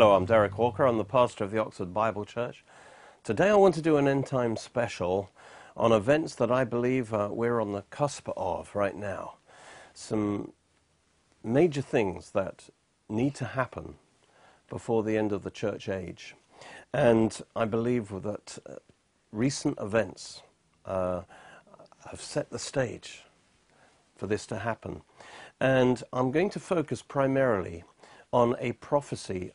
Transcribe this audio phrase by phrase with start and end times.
[0.00, 0.86] Hello, I'm Derek Walker.
[0.86, 2.64] I'm the pastor of the Oxford Bible Church.
[3.22, 5.28] Today I want to do an end time special
[5.76, 9.34] on events that I believe uh, we're on the cusp of right now.
[9.92, 10.54] Some
[11.44, 12.70] major things that
[13.10, 13.96] need to happen
[14.70, 16.34] before the end of the church age.
[16.94, 18.76] And I believe that uh,
[19.32, 20.40] recent events
[20.86, 21.24] uh,
[22.08, 23.24] have set the stage
[24.16, 25.02] for this to happen.
[25.60, 27.84] And I'm going to focus primarily
[28.32, 29.52] on a prophecy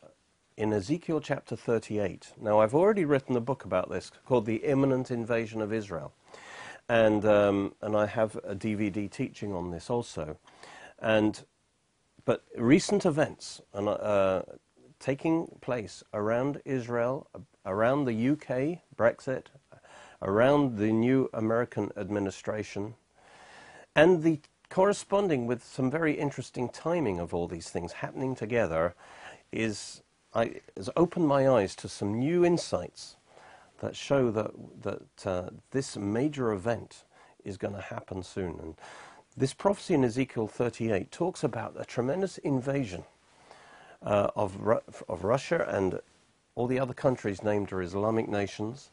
[0.57, 2.33] in Ezekiel chapter 38.
[2.41, 6.13] Now, I've already written a book about this called The Imminent Invasion of Israel.
[6.87, 10.37] And, um, and I have a DVD teaching on this also.
[10.99, 11.43] And,
[12.23, 14.43] but recent events and, uh,
[14.99, 17.27] taking place around Israel,
[17.65, 19.47] around the UK, Brexit,
[20.21, 22.95] around the new American administration,
[23.95, 28.95] and the corresponding with some very interesting timing of all these things happening together
[29.51, 30.01] is
[30.35, 33.15] I, has opened my eyes to some new insights
[33.79, 34.51] that show that
[34.83, 37.05] that uh, this major event
[37.45, 38.59] is going to happen soon.
[38.61, 38.75] And
[39.37, 43.03] this prophecy in Ezekiel 38 talks about a tremendous invasion
[44.03, 45.99] uh, of Ru of Russia and
[46.55, 48.91] all the other countries named are Islamic nations,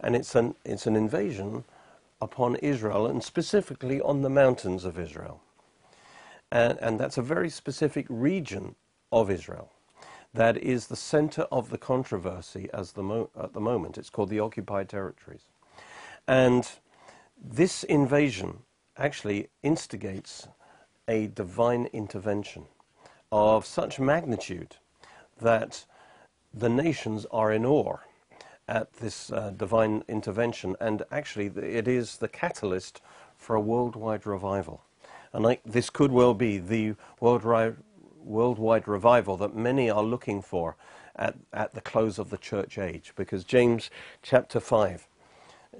[0.00, 1.64] and it's an it's an invasion
[2.20, 5.40] upon Israel and specifically on the mountains of Israel.
[6.50, 8.76] And, and that's a very specific region
[9.12, 9.70] of Israel.
[10.34, 13.96] That is the center of the controversy as the at the moment.
[13.98, 15.46] It's called the occupied territories.
[16.28, 16.68] And
[17.42, 18.58] this invasion
[18.96, 20.48] actually instigates
[21.08, 22.64] a divine intervention
[23.30, 24.76] of such magnitude
[25.40, 25.84] that
[26.52, 27.98] the nations are in awe
[28.68, 33.00] at this uh, divine intervention, and actually it is the catalyst
[33.36, 34.82] for a worldwide revival.
[35.32, 37.76] And I, this could well be the worldwide,
[38.26, 40.76] worldwide revival that many are looking for
[41.14, 43.90] at, at the close of the church age, because James
[44.22, 45.06] chapter 5,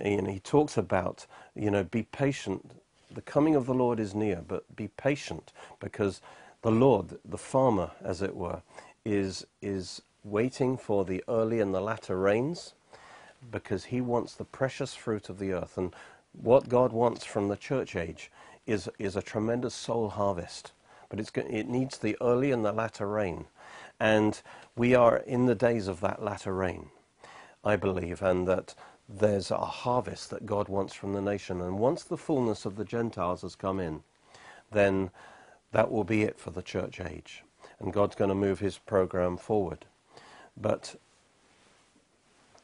[0.05, 2.71] you know, he talks about, you know, be patient.
[3.13, 6.21] The coming of the Lord is near, but be patient, because
[6.63, 8.63] the Lord, the farmer, as it were,
[9.05, 12.75] is, is waiting for the early and the latter rains
[13.51, 15.79] because he wants the precious fruit of the earth.
[15.79, 15.95] And
[16.33, 18.31] what God wants from the church age
[18.67, 20.73] is, is a tremendous soul harvest.
[21.09, 23.47] But it needs the early and the latter rain.
[24.01, 24.41] And
[24.77, 26.91] we are in the days of that latter rain,
[27.65, 28.75] I believe, and that
[29.09, 31.61] there's a harvest that God wants from the nation.
[31.61, 34.03] And once the fullness of the Gentiles has come in,
[34.73, 35.11] then
[35.73, 37.43] that will be it for the church age.
[37.79, 39.85] And God's going to move his program forward.
[40.57, 40.97] But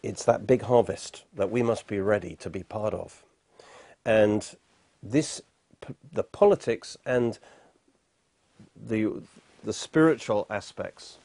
[0.03, 3.23] it's that big harvest that we must be ready to be part of.
[4.05, 4.57] And
[5.03, 5.43] this,
[6.13, 7.39] the politics and
[8.89, 9.23] the,
[9.65, 11.19] the spiritual aspects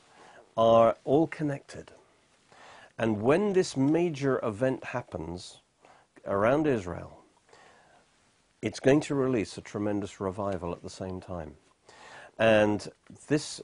[0.56, 1.92] are all connected.
[2.98, 5.62] And when this major event happens
[6.26, 7.24] around Israel,
[8.62, 11.54] it's going to release a tremendous revival at the same time.
[12.40, 12.88] And
[13.28, 13.62] this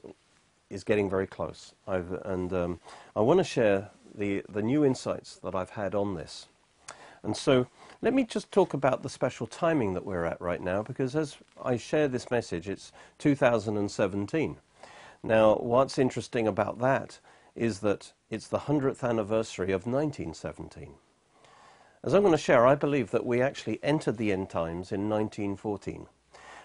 [0.70, 1.74] is getting very close.
[1.86, 2.80] I've, and um,
[3.16, 6.46] I want to share the, the new insights that I've had on this.
[7.22, 7.66] And so
[8.04, 11.38] let me just talk about the special timing that we're at right now, because as
[11.64, 14.58] I share this message, it's 2017.
[15.22, 17.18] Now, what's interesting about that
[17.56, 20.90] is that it's the 100th anniversary of 1917.
[22.02, 25.08] As I'm going to share, I believe that we actually entered the end times in
[25.08, 26.06] 1914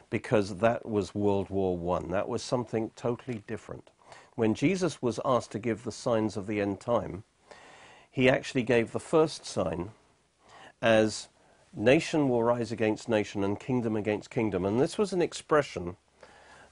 [0.10, 2.12] because that was World War I.
[2.12, 3.92] That was something totally different.
[4.36, 7.24] When Jesus was asked to give the signs of the end time,
[8.12, 9.92] he actually gave the first sign
[10.82, 11.28] as
[11.74, 14.66] nation will rise against nation and kingdom against kingdom.
[14.66, 15.98] And this was an expression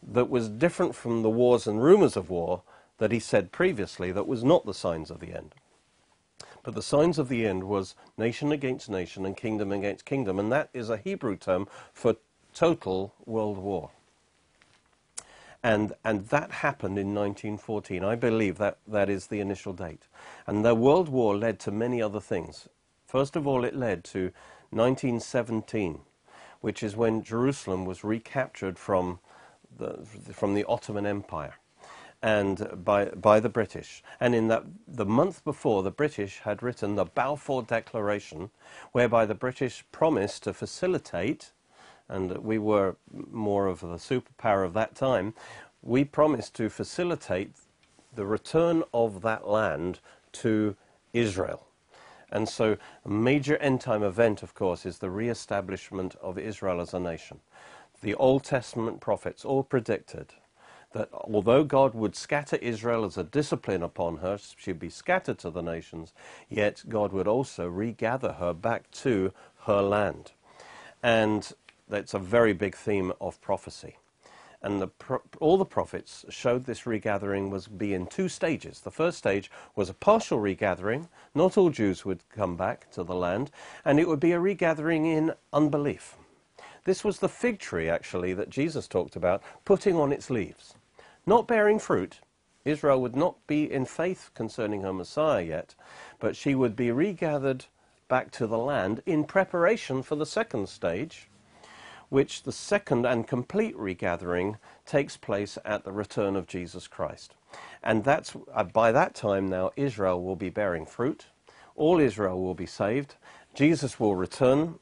[0.02, 2.62] that was different from the wars and rumors of war
[2.98, 5.54] that he said previously that was not the signs of the end.
[6.64, 10.40] But the signs of the end was nation against nation and kingdom against kingdom.
[10.40, 12.18] And that is a Hebrew term for
[12.54, 13.92] total world war.
[15.64, 18.04] And, and that happened in 1914.
[18.04, 20.04] I believe that that is the initial date.
[20.46, 22.70] And the World War led to many other things.
[23.08, 24.32] First of all, it led to
[24.72, 26.02] 1917,
[26.62, 29.20] which is when Jerusalem was recaptured from
[29.78, 31.56] the, from the Ottoman Empire
[32.22, 34.04] and by, by the British.
[34.20, 38.50] And in that, the month before, the British had written the Balfour Declaration,
[38.92, 41.52] whereby the British promised to facilitate
[42.10, 42.96] and we were
[43.32, 45.34] more of the superpower of that time,
[45.82, 47.52] we promised to facilitate
[48.16, 50.00] the return of that land
[50.32, 50.76] to
[51.14, 51.67] Israel.
[52.32, 56.94] And so a major end time event, of course, is the re-establishment of Israel as
[56.94, 57.40] a nation.
[58.02, 60.34] The Old Testament prophets all predicted
[60.94, 65.50] that although God would scatter Israel as a discipline upon her, she'd be scattered to
[65.50, 66.14] the nations,
[66.50, 69.34] yet God would also regather her back to
[69.66, 70.32] her land.
[71.04, 71.52] And
[71.88, 73.98] that's a very big theme of prophecy.
[74.62, 78.80] And the pro- all the prophets showed this regathering was be in two stages.
[78.82, 81.10] The first stage was a partial regathering.
[81.36, 83.52] Not all Jews would come back to the land,
[83.86, 86.16] and it would be a regathering in unbelief.
[86.86, 90.74] This was the fig tree, actually, that Jesus talked about, putting on its leaves.
[91.26, 92.22] Not bearing fruit.
[92.64, 95.76] Israel would not be in faith concerning her Messiah yet,
[96.20, 97.66] but she would be regathered
[98.08, 101.30] back to the land in preparation for the second stage,
[102.10, 107.34] which the second and complete regathering takes place at the return of Jesus Christ.
[107.84, 111.28] And that's uh, by that time now Israel will be bearing fruit.
[111.76, 113.16] All Israel will be saved.
[113.54, 114.80] Jesus will return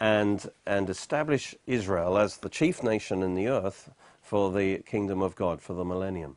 [0.00, 3.90] and and establish Israel as the chief nation in the earth
[4.22, 6.36] for the kingdom of God for the millennium.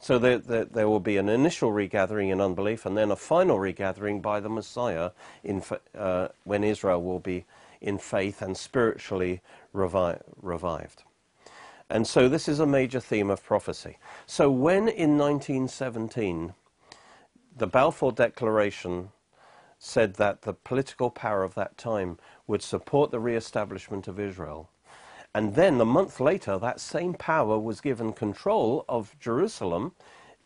[0.00, 3.58] So there, there, there, will be an initial regathering in unbelief and then a final
[3.58, 5.10] regathering by the Messiah
[5.42, 5.62] in,
[5.96, 7.44] uh, when Israel will be
[7.80, 9.40] in faith and spiritually
[9.74, 11.04] revi- revived.
[11.90, 13.98] And so this is a major theme of prophecy.
[14.26, 16.54] So when in 1917
[17.56, 19.10] the Balfour Declaration
[19.78, 24.70] said that the political power of that time would support the re-establishment of Israel,
[25.34, 29.92] and then a month later that same power was given control of Jerusalem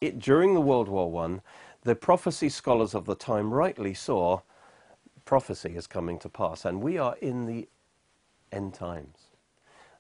[0.01, 1.41] it, during the World War I,
[1.83, 4.41] the prophecy scholars of the time rightly saw
[5.25, 7.69] prophecy is coming to pass, and we are in the
[8.51, 9.31] end times.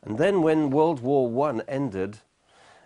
[0.02, 2.18] And then when World War I ended,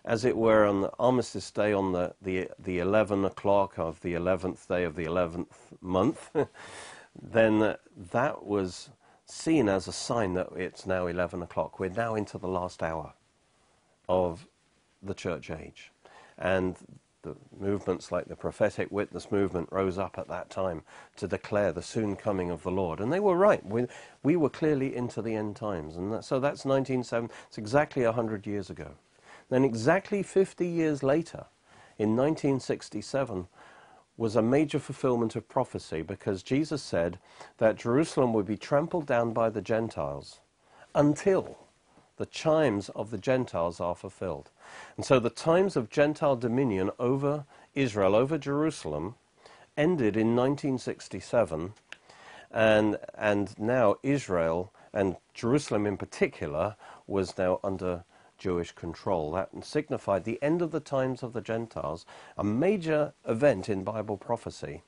[0.05, 4.15] as it were, on the Armistice Day on the, the, the 11 o'clock of the
[4.15, 5.47] 11th day of the 11th
[5.81, 6.31] month,
[7.23, 7.77] then
[8.13, 8.91] that was
[9.25, 11.81] seen as a sign that it's now 11 o'clock.
[11.81, 13.15] We're now into the last hour
[14.09, 14.47] of
[15.03, 15.91] the church age.
[16.39, 16.77] And
[17.27, 20.83] the movements like the prophetic witness movement rose up at that time
[21.17, 23.01] to declare the soon coming of the Lord.
[23.01, 23.65] And they were right.
[23.67, 23.87] We,
[24.23, 25.97] we were clearly into the end times.
[25.97, 27.35] And that, so that's 1970.
[27.49, 28.93] It's exactly 100 years ago.
[29.51, 31.47] Then exactly 50 years later,
[31.99, 33.49] in 1967,
[34.17, 37.19] was a major fulfillment of prophecy because Jesus said
[37.59, 40.41] that Jerusalem would be trampled down by the Gentiles
[40.95, 41.59] until
[42.17, 44.51] the chimes of the Gentiles are fulfilled.
[44.97, 49.17] And so the times of Gentile dominion over Israel, over Jerusalem,
[49.77, 51.75] ended in 1967,
[52.51, 56.77] and, and now Israel, and Jerusalem in particular,
[57.07, 58.05] was now under
[58.39, 59.33] Jewish control.
[59.33, 64.17] That signified the end of the times of the Gentiles, a major event in Bible
[64.17, 64.83] prophecy.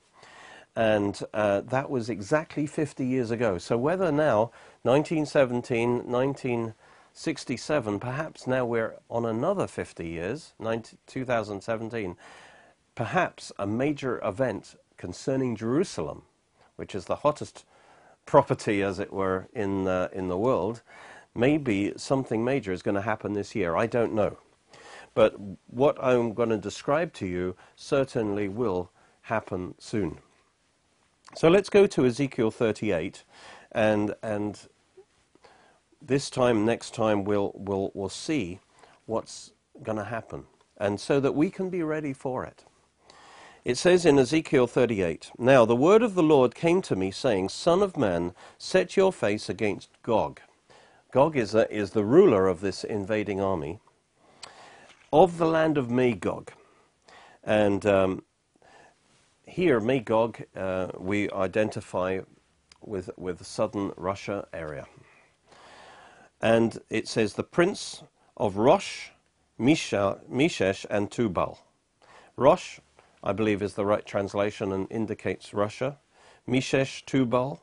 [0.75, 3.57] And uh, that was exactly 50 years ago.
[3.57, 4.51] So whether now,
[4.83, 6.73] 1917, 19
[7.13, 12.15] 67, perhaps now we're on another 50 years, 19, 2017,
[12.95, 16.23] perhaps a major event concerning Jerusalem,
[16.75, 17.65] which is the hottest
[18.25, 20.81] property, as it were, in, uh, in the world,
[21.35, 23.75] maybe something major is going to happen this year.
[23.75, 24.37] I don't know.
[25.13, 25.35] But
[25.67, 28.91] what I'm going to describe to you certainly will
[29.23, 30.19] happen soon.
[31.35, 33.23] So let's go to Ezekiel 38
[33.71, 34.59] and, and
[36.01, 38.59] this time, next time, we'll, we'll, we'll see
[39.05, 39.51] what's
[39.83, 40.45] going to happen,
[40.77, 42.65] and so that we can be ready for it.
[43.65, 47.49] It says in Ezekiel 38 Now the word of the Lord came to me, saying,
[47.49, 50.39] Son of man, set your face against Gog.
[51.11, 53.79] Gog is, a, is the ruler of this invading army
[55.11, 56.51] of the land of Magog.
[57.43, 58.23] And um,
[59.45, 62.19] here, Magog, uh, we identify
[62.81, 64.85] with, with the southern Russia area
[66.41, 68.03] and it says the prince
[68.37, 69.09] of Rosh,
[69.57, 71.59] Misha, Meshesh, and Tubal.
[72.37, 72.79] Rosh,
[73.23, 75.97] I believe, is the right translation and indicates Russia.
[76.47, 77.61] Mishesh, Tubal,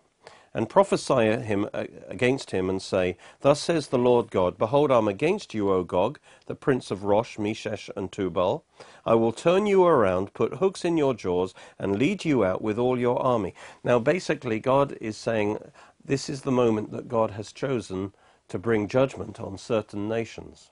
[0.53, 4.99] and prophesy him uh, against him and say, Thus says the Lord God, Behold, I
[4.99, 8.65] am against you, O Gog, the prince of Rosh, Meshesh, and Tubal.
[9.05, 12.79] I will turn you around, put hooks in your jaws, and lead you out with
[12.79, 13.55] all your army.
[13.85, 15.59] Now, basically, God is saying
[16.05, 18.13] this is the moment that God has chosen
[18.49, 20.71] to bring judgment on certain nations.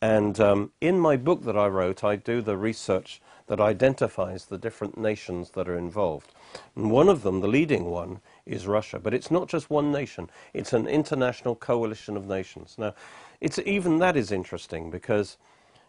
[0.00, 4.58] And um, in my book that I wrote, I do the research that identifies the
[4.58, 6.32] different nations that are involved.
[6.76, 8.98] And one of them, the leading one, is Russia.
[8.98, 12.76] But it's not just one nation, it's an international coalition of nations.
[12.78, 12.94] Now,
[13.40, 15.36] it's, even that is interesting because,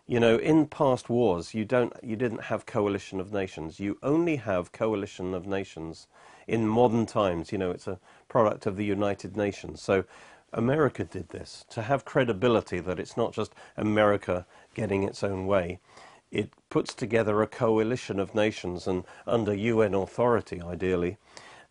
[0.07, 3.79] you know, in past wars, you, don't, you didn't have coalition of nations.
[3.79, 6.07] You only have coalition of nations
[6.47, 7.51] in modern times.
[7.51, 9.81] You know, it's a product of the United Nations.
[9.81, 10.05] So
[10.53, 15.79] America did this to have credibility that it's not just America getting its own way.
[16.32, 21.18] It puts together a coalition of nations and under UN authority, ideally,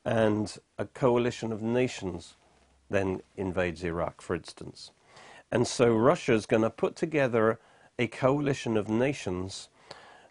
[0.05, 2.35] and a coalition of nations
[2.91, 4.91] then invades Iraq, for instance.
[5.51, 7.59] And so Russia is going to put together
[7.99, 9.69] a coalition of nations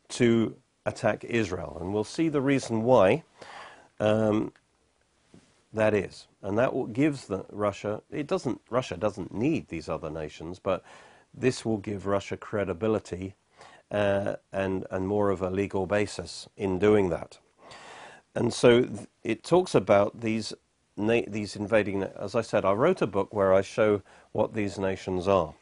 [0.10, 1.78] to attack Israel.
[1.80, 3.24] And we'll see the reason why
[4.00, 4.54] um,
[5.74, 6.28] that is.
[6.42, 10.84] And that gives the, Russia, it doesn't, Russia doesn't need these other nations, but
[11.34, 13.36] this will give Russia credibility
[13.92, 17.40] uh, and, and more of a legal basis in doing that.
[18.36, 18.88] And so
[19.24, 20.54] it talks about these
[20.98, 22.04] these invading.
[22.04, 25.54] As I said, I wrote a book where I show what these nations are.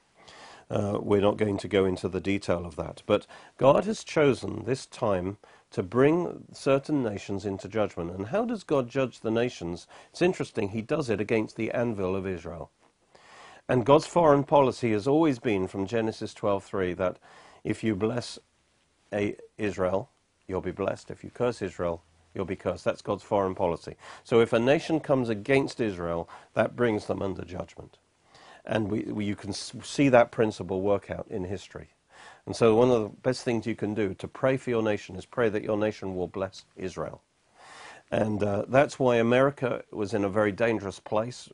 [0.69, 4.63] Uh, we're not going to go into the detail of that, but God has chosen
[4.63, 5.37] this time
[5.75, 8.09] to bring certain nations into judgment.
[8.09, 9.87] And how does God judge the nations?
[10.09, 10.69] It's interesting.
[10.69, 12.71] He does it against the anvil of Israel.
[13.67, 17.17] And God's foreign policy has always been, from Genesis 12:3, that
[17.65, 18.39] if you bless
[19.11, 20.09] a Israel,
[20.47, 21.11] you'll be blessed.
[21.11, 22.01] If you curse Israel,
[22.33, 22.85] you'll be cursed.
[22.85, 23.97] That's God's foreign policy.
[24.23, 27.97] So if a nation comes against Israel, that brings them under judgment.
[28.63, 31.89] And we, we, you can see that principle work out in history.
[32.45, 35.15] And so one of the best things you can do to pray for your nation
[35.15, 37.21] is pray that your nation will bless Israel.
[38.11, 41.49] And uh, that's why America was in a very dangerous place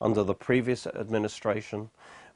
[0.00, 1.90] under the previous administration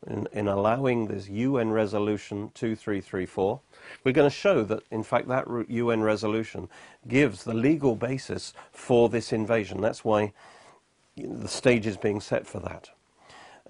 [0.07, 3.61] in, in allowing this UN resolution 2334.
[4.05, 6.69] We're going to show that, in fact, that UN resolution
[7.09, 9.81] gives the legal basis for this invasion.
[9.81, 10.33] That's why
[11.17, 12.91] the stage is being set for that.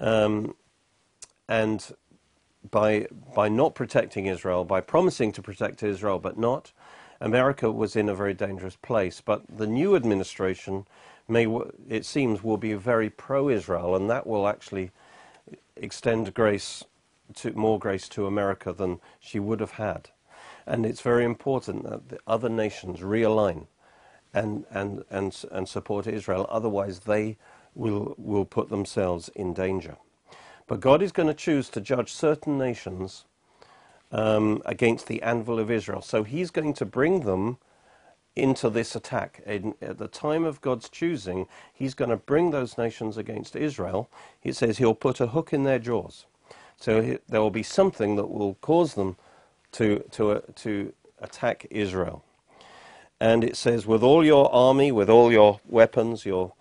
[0.00, 0.55] Um,
[1.49, 1.88] and
[2.71, 6.73] by, by not protecting Israel, by promising to protect Israel but not,
[7.21, 9.21] America was in a very dangerous place.
[9.21, 10.87] But the new administration
[11.28, 11.47] may,
[11.88, 14.90] it seems, will be very pro-Israel, and that will actually
[15.76, 16.85] extend grace
[17.35, 20.11] to more grace to America than she would have had.
[20.66, 23.66] And it's very important that the other nations realign
[24.33, 26.47] and, and, and, and support Israel.
[26.50, 27.37] Otherwise, they
[27.75, 29.97] will, will put themselves in danger.
[30.66, 33.25] But God is going to choose to judge certain nations
[34.12, 36.02] um, against the anvil of Israel.
[36.02, 37.59] So he's going to bring them
[38.37, 39.42] into this attack.
[39.47, 44.09] In, at the time of God's choosing, he's going to bring those nations against Israel.
[44.40, 46.26] He says he'll put a hook in their jaws.
[46.76, 49.16] So he, there will be something that will cause them
[49.73, 52.25] to, to, uh, to attack Israel.
[53.21, 56.52] And it says, with all your army, with all your weapons, your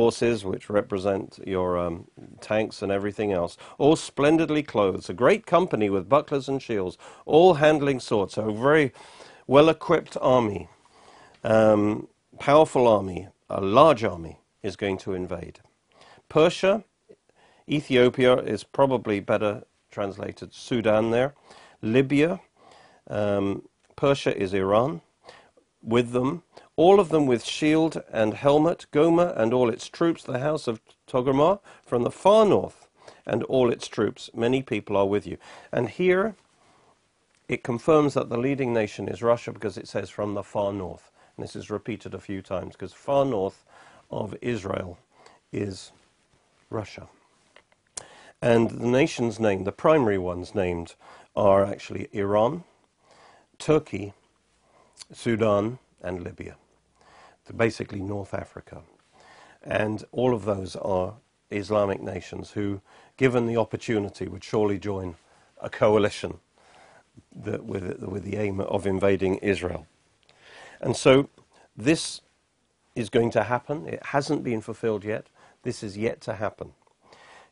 [0.00, 2.06] horses, which represent your um,
[2.40, 7.54] tanks and everything else, all splendidly clothed, a great company with bucklers and shields, all
[7.54, 8.92] handling swords, so a very
[9.46, 10.68] well equipped army
[11.44, 15.60] um, powerful army, a large army, is going to invade.
[16.28, 16.84] Persia,
[17.68, 21.34] Ethiopia is probably better translated Sudan there.
[21.82, 22.40] Libya,
[23.08, 23.62] um,
[23.96, 25.02] Persia is Iran.
[25.82, 26.42] With them,
[26.80, 30.80] all of them with shield and helmet, Gomer and all its troops, the house of
[31.06, 32.88] Togarmah from the far north,
[33.26, 34.30] and all its troops.
[34.34, 35.36] Many people are with you.
[35.70, 36.36] And here
[37.50, 41.12] it confirms that the leading nation is Russia because it says from the far north.
[41.36, 43.62] And This is repeated a few times because far north
[44.10, 44.96] of Israel
[45.52, 45.92] is
[46.70, 47.08] Russia.
[48.40, 50.94] And the nations named, the primary ones named,
[51.36, 52.64] are actually Iran,
[53.58, 54.14] Turkey,
[55.12, 56.56] Sudan, and Libya.
[57.56, 58.82] Basically North Africa.
[59.62, 61.14] And all of those are
[61.50, 62.80] Islamic nations who,
[63.16, 65.16] given the opportunity, would surely join
[65.60, 66.38] a coalition
[67.34, 69.86] that, with, with the aim of invading Israel.
[70.80, 71.28] And so
[71.76, 72.20] this
[72.94, 73.86] is going to happen.
[73.86, 75.26] It hasn't been fulfilled yet.
[75.62, 76.72] This is yet to happen.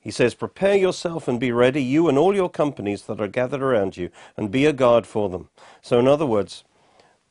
[0.01, 3.63] He says, Prepare yourself and be ready, you and all your companies that are gathered
[3.63, 5.49] around you, and be a guard for them.
[5.83, 6.65] So, in other words,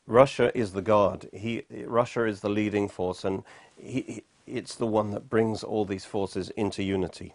[0.08, 1.28] Russia is the guard.
[1.32, 3.44] He, Russia is the leading force, and
[3.76, 7.34] he, it's the one that brings all these forces into unity.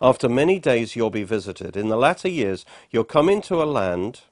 [0.00, 1.76] After many days, you'll be visited.
[1.76, 4.22] In the latter years, you'll come into a land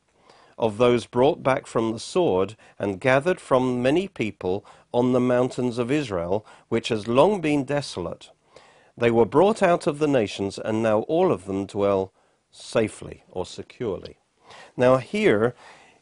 [0.59, 5.76] of those brought back from the sword and gathered from many people on the mountains
[5.76, 8.30] of Israel, which has long been desolate.
[8.97, 12.11] They were brought out of the nations, and now all of them dwell
[12.50, 14.16] safely or securely.
[14.78, 15.54] Now, here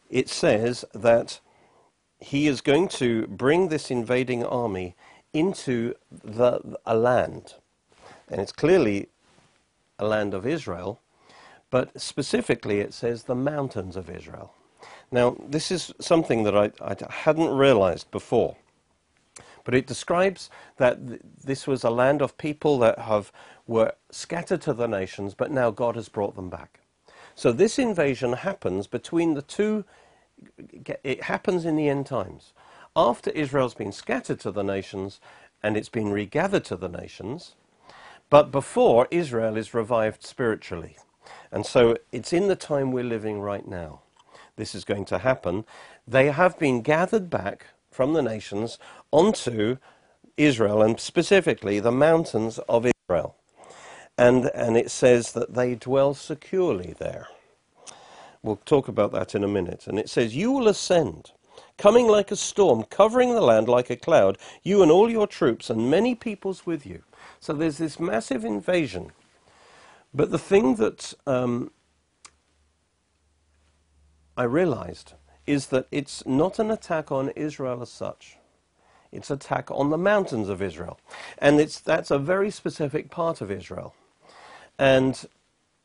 [0.08, 1.40] it says that
[2.24, 4.96] he is going to bring this invading army
[5.34, 7.54] into the, a land.
[8.30, 9.08] And it's clearly
[9.98, 11.00] a land of Israel,
[11.70, 14.54] but specifically it says the mountains of Israel.
[15.12, 18.56] Now, this is something that I, I hadn't realized before.
[19.64, 23.32] But it describes that th- this was a land of people that have
[23.66, 26.80] were scattered to the nations, but now God has brought them back.
[27.34, 29.84] So this invasion happens between the two.
[31.02, 32.52] It happens in the end times.
[32.96, 35.20] After Israel's been scattered to the nations
[35.62, 37.54] and it's been regathered to the nations,
[38.30, 40.96] but before Israel is revived spiritually.
[41.50, 44.00] And so it's in the time we're living right now.
[44.56, 45.64] This is going to happen.
[46.06, 48.78] They have been gathered back from the nations
[49.10, 49.78] onto
[50.36, 53.36] Israel and specifically the mountains of Israel.
[54.18, 57.28] And, and it says that they dwell securely there.
[58.44, 59.86] We'll talk about that in a minute.
[59.88, 61.32] And it says, You will ascend,
[61.78, 65.70] coming like a storm, covering the land like a cloud, you and all your troops,
[65.70, 67.04] and many peoples with you.
[67.40, 69.12] So there's this massive invasion.
[70.14, 71.72] But the thing that um,
[74.36, 75.14] I realized
[75.46, 78.38] is that it's not an attack on Israel as such.
[79.12, 81.00] It's attack on the mountains of Israel.
[81.38, 83.94] And it's, that's a very specific part of Israel.
[84.78, 85.24] And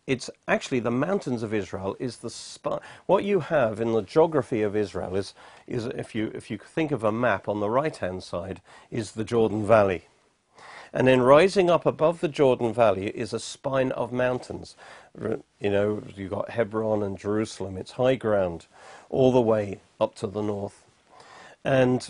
[0.10, 4.64] it's actually the mountains of Israel is the sp- what you have in the geography
[4.64, 5.36] of Israel is,
[5.68, 9.12] is if, you, if you think of a map on the right hand side is
[9.12, 10.06] the Jordan Valley.
[10.92, 14.76] And then rising up above the Jordan Valley is a spine of mountains.
[15.16, 17.78] You know, you've got Hebron and Jerusalem.
[17.78, 18.66] It's high ground
[19.12, 20.84] all the way up to the north.
[21.64, 22.10] And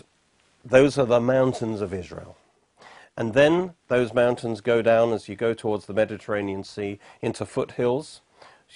[0.64, 2.38] those are the mountains of Israel.
[3.20, 8.22] And then those mountains go down as you go towards the Mediterranean Sea into foothills,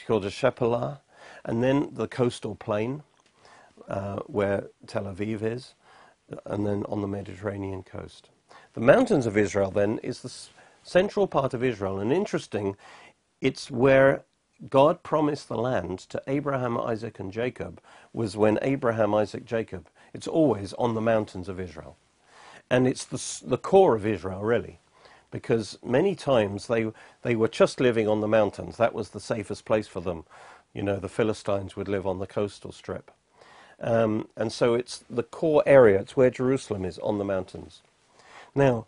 [0.07, 1.01] called a Shephelah,
[1.47, 3.05] and then the coastal plain
[3.89, 5.73] uh, where Tel Aviv is,
[6.45, 8.29] and then on the Mediterranean coast.
[8.75, 10.31] The mountains of Israel then is the
[10.83, 12.77] central part of Israel, and interesting,
[13.41, 14.25] it's where
[14.69, 17.81] God promised the land to Abraham, Isaac, and Jacob
[18.13, 19.89] was when Abraham, Isaac, Jacob.
[20.13, 21.97] It's always on the mountains of Israel.
[22.75, 24.81] And it's the, the core of Israel, really,
[25.31, 26.91] because many times they,
[27.23, 28.77] they were just living on the mountains.
[28.77, 30.25] That was the safest place for them.
[30.73, 33.13] You know, the Philistines would live on the coastal strip.
[33.81, 37.83] Um, and so it's the core area, it's where Jerusalem is, on the mountains.
[38.57, 38.87] Now,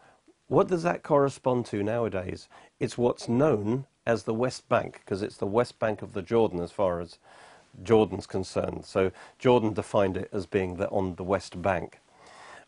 [0.49, 2.49] what does that correspond to nowadays?
[2.81, 6.59] It's what's known as the West Bank, because it's the West Bank of the Jordan
[6.61, 7.18] as far as
[7.85, 8.85] Jordan's concerned.
[8.85, 12.01] So Jordan defined it as being the, on the West Bank.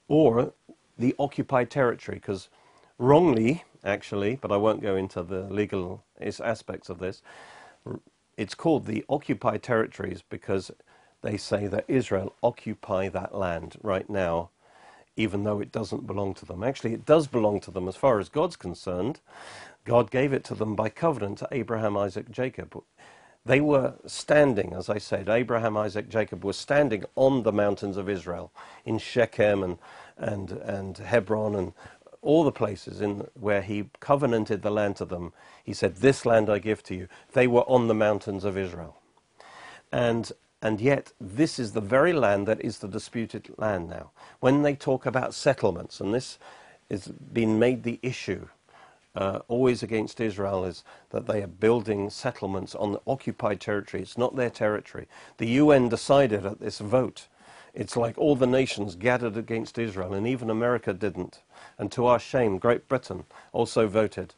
[0.07, 0.53] Or
[0.99, 2.49] the occupied territory, because
[2.99, 7.23] wrongly, actually, but I won't go into the legal aspects of this,
[8.37, 10.71] it's called the occupied territories because
[11.23, 14.51] they say that Israel occupy that land right now,
[15.17, 16.63] even though it doesn't belong to them.
[16.63, 19.21] Actually, it does belong to them as far as God's concerned.
[19.85, 22.83] God gave it to them by covenant to Abraham, Isaac, Jacob.
[23.47, 28.09] They were standing, as I said, Abraham, Isaac, Jacob were standing on the mountains of
[28.09, 28.53] Israel
[28.85, 29.79] in Shechem and,
[30.19, 31.73] and, and Hebron and
[32.23, 35.33] all the places in where he covenanted the land to them.
[35.65, 37.09] He said, This land I give to you.
[37.33, 38.97] They were on the mountains of Israel.
[39.93, 44.11] And, and yet, this is the very land that is the disputed land now.
[44.41, 46.39] When they talk about settlements, and this
[46.91, 48.49] has been made the issue
[49.15, 54.03] uh, always against Israel is that they are building settlements on occupied territory.
[54.03, 55.09] It's not their territory.
[55.39, 57.29] The UN decided at this vote.
[57.75, 61.41] It's like all the nations gathered against Israel, and even America didn't.
[61.79, 64.35] And to our shame, Great Britain also voted,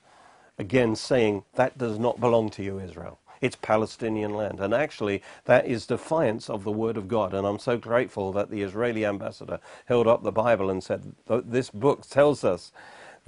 [0.58, 3.18] again saying that does not belong to you, Israel.
[3.40, 4.60] It's Palestinian land.
[4.60, 7.32] And actually, that is defiance of the Word of God.
[7.32, 11.70] And I'm so grateful that the Israeli ambassador held up the Bible and said, This
[11.70, 12.72] book tells us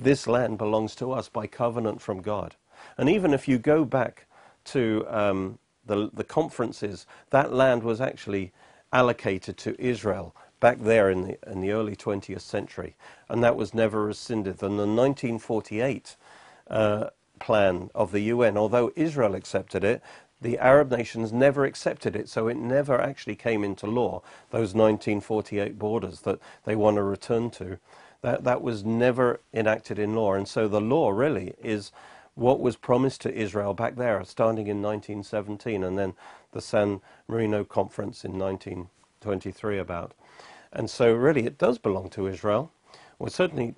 [0.05, 2.57] this land belongs to us by covenant from God.
[2.99, 4.27] And even if you go back
[4.67, 8.53] to um, the, the conferences, that land was actually
[8.93, 12.95] allocated to Israel back there in the, in the early 20th century,
[13.29, 14.63] and that was never rescinded.
[14.63, 16.17] And the 1948
[16.71, 17.07] uh,
[17.41, 20.03] plan of the UN, although Israel accepted it,
[20.41, 25.79] the Arab nations never accepted it, so it never actually came into law, those 1948
[25.79, 27.79] borders that they want to return to.
[28.23, 30.35] That, that was never enacted in law.
[30.35, 31.93] And so the law really is
[32.35, 36.15] what was promised to Israel back there, starting in 1917, and then
[36.53, 40.13] the San Marino Conference in 1923 about.
[40.73, 42.73] And so really it does belong to Israel.
[43.19, 43.75] Well, it certainly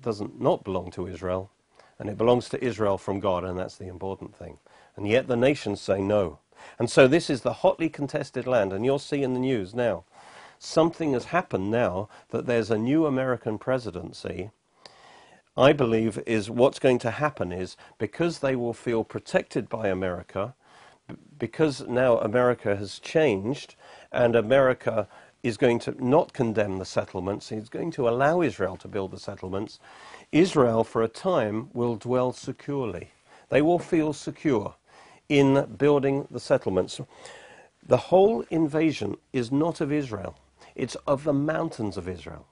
[0.00, 1.50] doesn't not belong to Israel,
[1.98, 4.58] and it belongs to Israel from God, and that's the important thing.
[4.96, 6.38] And yet the nations say no.
[6.78, 10.04] And so this is the hotly contested land, and you'll see in the news now
[10.62, 14.50] something has happened now that there's a new American presidency.
[15.56, 20.54] I believe is what's going to happen is because they will feel protected by America,
[21.38, 23.74] because now America has changed
[24.12, 25.08] and America
[25.42, 29.18] is going to not condemn the settlements, he's going to allow Israel to build the
[29.18, 29.80] settlements.
[30.30, 33.10] Israel, for a time, will dwell securely.
[33.48, 34.76] They will feel secure
[35.28, 37.00] in building the settlements.
[37.84, 40.38] The whole invasion is not of Israel,
[40.74, 42.46] it's of the mountains of Israel.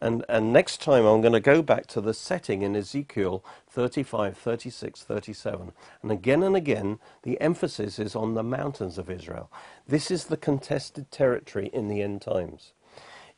[0.00, 4.36] And, and next time I'm going to go back to the setting in Ezekiel 35,
[4.36, 5.72] 36, 37.
[6.02, 9.50] And again and again, the emphasis is on the mountains of Israel.
[9.88, 12.72] This is the contested territory in the end times.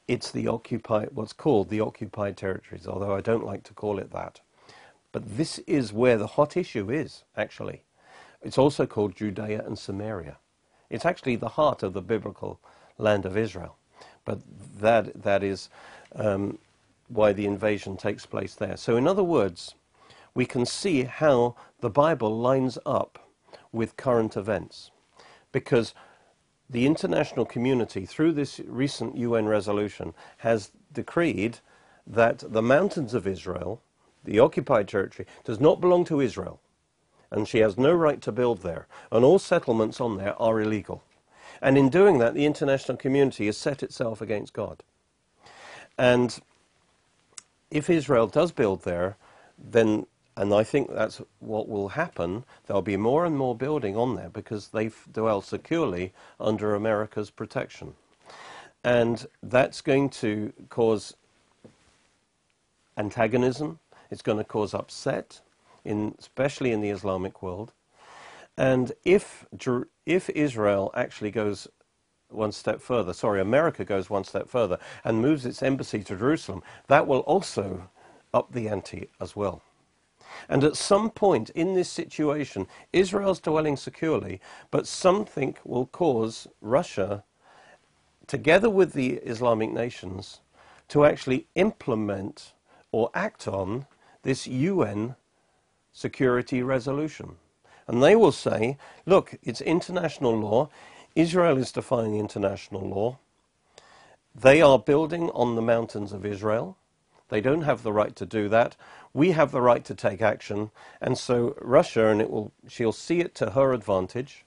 [0.09, 4.11] It's the occupied, what's called the occupied territories, although I don't like to call it
[4.13, 4.41] that.
[5.13, 7.83] But this is where the hot issue is, actually.
[8.43, 10.39] It's also called Judea and Samaria.
[10.91, 12.61] It's actually the heart of the biblical
[12.97, 13.77] land of Israel.
[14.29, 14.41] But
[14.81, 15.71] that, that is
[16.15, 16.59] um,
[17.09, 18.77] why the invasion takes place there.
[18.77, 19.75] So, in other words,
[20.35, 23.27] we can see how the Bible lines up
[23.73, 24.91] with current events.
[25.51, 25.95] Because
[26.69, 31.61] the international community, through this recent UN resolution, has decreed
[32.07, 33.81] that the mountains of Israel,
[34.25, 36.61] the occupied territory, does not belong to Israel.
[37.31, 38.89] And she has no right to build there.
[39.11, 41.03] And all settlements on there are illegal.
[41.61, 44.83] And in doing that, the international community has set itself against God.
[45.97, 46.39] And
[47.71, 49.17] if Israel does build there,
[49.59, 54.15] then, and I think that's what will happen, there'll be more and more building on
[54.17, 57.95] there because they dwell securely under America's protection.
[58.85, 61.15] And that's going to cause
[62.97, 65.41] antagonism, it's going to cause upset,
[65.85, 67.73] in, especially in the Islamic world.
[68.59, 69.47] And if,
[70.05, 71.69] if Israel actually goes
[72.29, 76.65] one step further, sorry, America goes one step further and moves its embassy to Jerusalem,
[76.89, 77.89] that will also
[78.35, 79.63] up the ante as well.
[80.49, 84.41] And at some point in this situation, Israel's dwelling securely,
[84.73, 87.23] but something will cause Russia,
[88.27, 90.41] together with the Islamic nations,
[90.89, 92.55] to actually implement
[92.91, 93.87] or act on
[94.25, 95.15] this UN
[95.93, 97.37] security resolution.
[97.89, 100.69] And they will say, look, it's international law.
[101.15, 103.19] Israel is defying international law.
[104.35, 106.77] They are building on the mountains of Israel.
[107.29, 108.77] They don't have the right to do that.
[109.13, 110.71] We have the right to take action.
[111.01, 114.45] And so Russia, and it will, she'll see it to her advantage.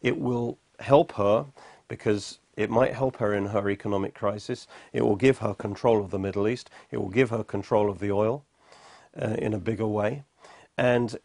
[0.00, 1.46] It will help her
[1.88, 4.66] because it might help her in her economic crisis.
[4.92, 6.70] It will give her control of the Middle East.
[6.90, 8.44] It will give her control of the oil
[9.20, 10.24] uh, in a bigger way.
[10.78, 11.16] And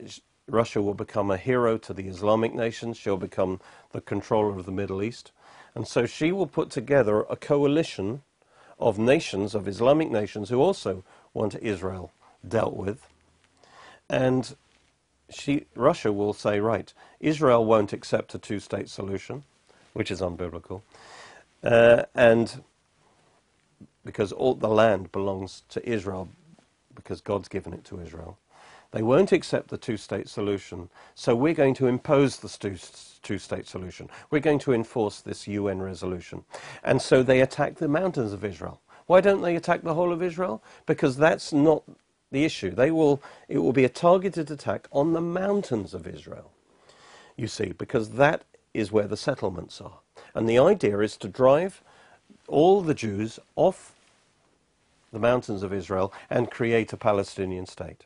[0.52, 2.98] Russia will become a hero to the Islamic nations.
[2.98, 3.60] She'll become
[3.92, 5.32] the controller of the Middle East.
[5.74, 8.22] And so she will put together a coalition
[8.78, 12.12] of nations, of Islamic nations, who also want Israel
[12.46, 13.08] dealt with.
[14.10, 14.56] And
[15.30, 19.44] she, Russia will say, right, Israel won't accept a two state solution,
[19.94, 20.82] which is unbiblical.
[21.64, 22.64] Uh, and
[24.04, 26.28] because all the land belongs to Israel,
[26.94, 28.38] because God's given it to Israel.
[28.92, 32.50] They won't accept the two state solution, so we're going to impose the
[33.22, 34.10] two state solution.
[34.30, 36.44] We're going to enforce this UN resolution.
[36.84, 38.82] And so they attack the mountains of Israel.
[39.08, 40.62] Why don't they attack the whole of Israel?
[40.86, 41.84] Because that's not
[42.32, 42.72] the issue.
[42.72, 46.52] They will, it will be a targeted attack on the mountains of Israel,
[47.38, 50.00] you see, because that is where the settlements are.
[50.34, 51.82] And the idea is to drive
[52.48, 53.94] all the Jews off
[55.12, 58.06] the mountains of Israel and create a Palestinian state.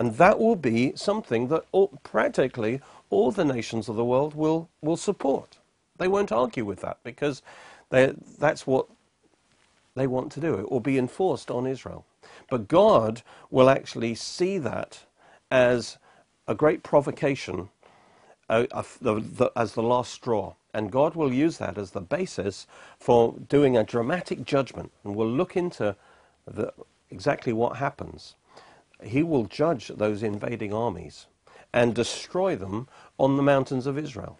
[0.00, 4.70] And that will be something that all, practically all the nations of the world will,
[4.80, 5.58] will support.
[5.98, 7.42] They won't argue with that because
[7.90, 8.86] that's what
[9.94, 10.54] they want to do.
[10.54, 12.06] It will be enforced on Israel.
[12.48, 15.00] But God will actually see that
[15.50, 15.98] as
[16.48, 17.68] a great provocation,
[18.48, 18.64] uh,
[19.02, 20.54] the, the, as the last straw.
[20.72, 22.66] And God will use that as the basis
[22.98, 24.92] for doing a dramatic judgment.
[25.04, 25.94] And we'll look into
[26.46, 26.72] the,
[27.10, 28.34] exactly what happens
[29.02, 31.26] he will judge those invading armies
[31.72, 34.38] and destroy them on the mountains of Israel.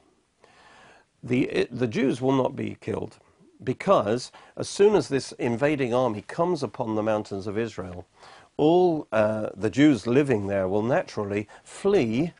[1.22, 3.18] The, the Jews will not be killed
[3.62, 8.06] because as soon as this invading army comes upon the mountains of Israel,
[8.56, 12.32] all uh, the Jews living there will naturally flee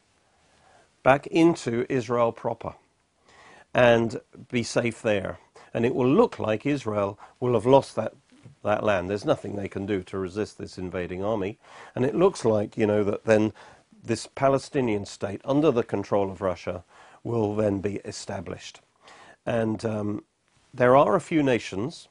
[1.03, 2.75] back into Israel proper
[3.75, 5.39] and be safe there.
[5.73, 8.15] And it will look like Israel will have lost that
[8.63, 9.09] that land.
[9.09, 11.59] There's nothing they can do to resist this invading army.
[11.95, 13.53] And it looks like, you know, that then
[14.03, 16.85] this Palestinian state under the control of Russia
[17.23, 18.81] will then be established.
[19.47, 20.25] And um,
[20.73, 22.09] there are a few nations,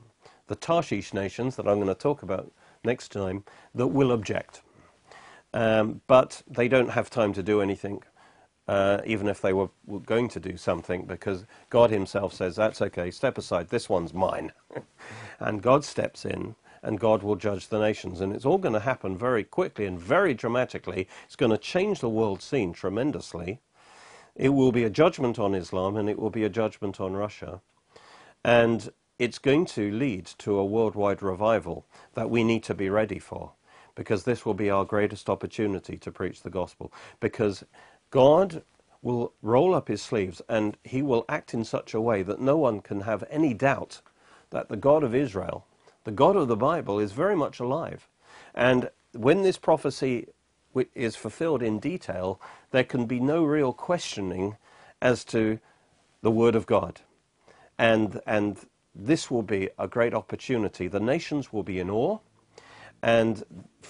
[0.47, 2.51] the Tarshish nations that I'm going to talk about
[2.83, 3.43] next time,
[3.75, 4.61] that will object.
[5.53, 8.03] Um, but they don't have time to do anything
[8.69, 12.83] uh, even if they were, were going to do something, because God Himself says, That's
[12.83, 14.51] okay, step aside, this one's mine.
[15.39, 16.53] and God steps in
[16.83, 18.21] and God will judge the nations.
[18.21, 21.07] And it's all going to happen very quickly and very dramatically.
[21.25, 23.59] It's going to change the world scene tremendously.
[24.35, 27.61] It will be a judgment on Islam and it will be a judgment on Russia.
[28.45, 33.19] And it's going to lead to a worldwide revival that we need to be ready
[33.19, 33.53] for
[33.95, 36.93] because this will be our greatest opportunity to preach the gospel.
[37.19, 37.65] Because
[38.09, 38.63] God
[39.01, 42.57] will roll up his sleeves and he will act in such a way that no
[42.57, 44.01] one can have any doubt
[44.49, 45.65] that the God of Israel
[46.03, 48.07] the God of the Bible is very much alive.
[48.55, 50.27] And when this prophecy
[50.95, 52.41] is fulfilled in detail,
[52.71, 54.57] there can be no real questioning
[55.01, 55.59] as to
[56.21, 57.01] the Word of God.
[57.77, 58.57] And, and
[58.95, 60.87] this will be a great opportunity.
[60.87, 62.19] The nations will be in awe,
[63.01, 63.43] and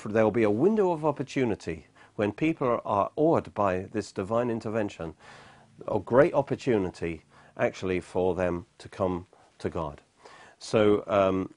[0.05, 1.87] there will be a window of opportunity
[2.19, 5.13] when people are awed by this divine intervention,
[5.87, 7.21] a great opportunity
[7.55, 9.25] actually for them to come
[9.57, 10.01] to God.
[10.59, 11.53] So um,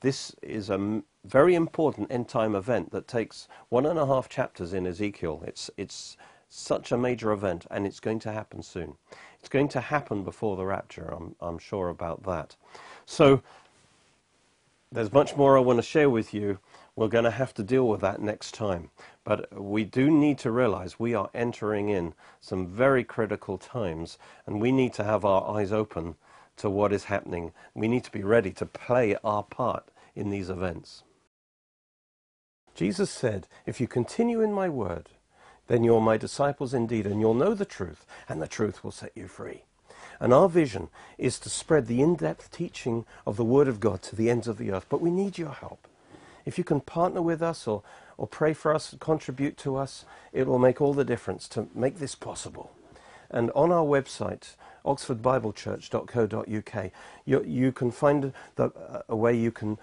[0.00, 4.74] this is a very important end time event that takes one and a half chapters
[4.74, 5.42] in Ezekiel.
[5.46, 6.18] It's, it's
[6.50, 8.96] such a major event, and it's going to happen soon.
[9.40, 12.54] It's going to happen before the rapture, I'm, I'm sure about that.
[13.06, 13.42] So,
[14.92, 16.58] there's much more I want to share with you.
[16.94, 18.90] We're going to have to deal with that next time.
[19.24, 24.60] But we do need to realize we are entering in some very critical times, and
[24.60, 26.16] we need to have our eyes open
[26.56, 27.52] to what is happening.
[27.74, 31.02] We need to be ready to play our part in these events.
[32.74, 35.08] Jesus said, If you continue in my word,
[35.68, 39.12] then you're my disciples indeed, and you'll know the truth, and the truth will set
[39.14, 39.64] you free.
[40.20, 44.02] And our vision is to spread the in depth teaching of the Word of God
[44.02, 44.86] to the ends of the earth.
[44.88, 45.88] But we need your help.
[46.44, 47.82] If you can partner with us or,
[48.16, 51.98] or pray for us, contribute to us, it will make all the difference to make
[51.98, 52.72] this possible.
[53.30, 56.90] And on our website, oxfordbiblechurch.co.uk,
[57.24, 59.78] you, you can find the, a way you can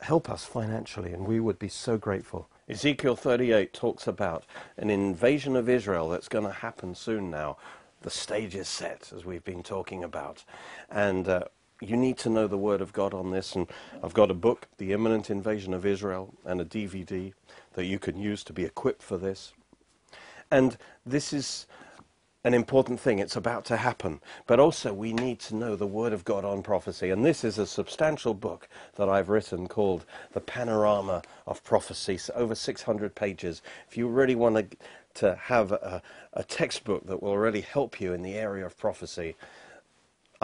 [0.00, 2.48] help us financially, and we would be so grateful.
[2.68, 4.44] Ezekiel 38 talks about
[4.76, 7.56] an invasion of Israel that's going to happen soon now.
[8.02, 10.44] The stage is set, as we've been talking about.
[10.90, 11.44] And uh,
[11.80, 13.54] you need to know the Word of God on this.
[13.54, 13.66] And
[14.02, 17.32] I've got a book, The Imminent Invasion of Israel, and a DVD
[17.74, 19.52] that you can use to be equipped for this.
[20.50, 21.66] And this is
[22.44, 23.18] an important thing.
[23.18, 24.20] It's about to happen.
[24.46, 27.10] But also, we need to know the Word of God on prophecy.
[27.10, 32.34] And this is a substantial book that I've written called The Panorama of Prophecy, so
[32.34, 33.62] over 600 pages.
[33.88, 34.76] If you really want to,
[35.14, 36.02] to have a,
[36.34, 39.36] a textbook that will really help you in the area of prophecy,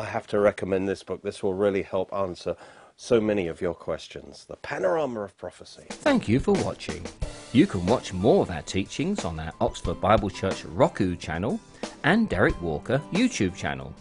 [0.00, 1.20] I have to recommend this book.
[1.20, 2.56] This will really help answer
[2.96, 4.46] so many of your questions.
[4.46, 5.84] The Panorama of Prophecy.
[5.90, 7.04] Thank you for watching.
[7.52, 11.60] You can watch more of our teachings on our Oxford Bible Church Roku channel
[12.04, 13.94] and Derek Walker YouTube channel.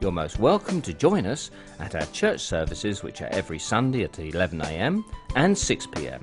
[0.00, 4.14] You're most welcome to join us at our church services, which are every Sunday at
[4.14, 5.04] 11am
[5.36, 6.22] and 6pm.